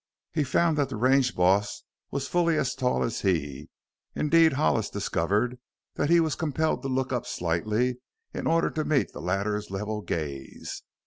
[0.33, 3.69] He found that the range boss was fully as tall as he;
[4.15, 5.59] indeed, Hollis discovered
[5.93, 7.97] that he was compelled to look up slightly
[8.33, 10.81] in order to meet the latter's level gaze.